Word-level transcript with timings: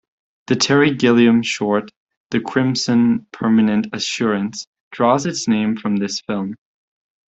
The 0.47 0.55
Terry 0.55 0.95
Gilliam 0.95 1.43
short, 1.43 1.91
"The 2.31 2.39
Crimson 2.41 3.27
Permanent 3.31 3.85
Assurance," 3.93 4.65
draws 4.91 5.27
its 5.27 5.47
name 5.47 5.77
from 5.77 5.97
this 5.97 6.19
film. 6.21 6.55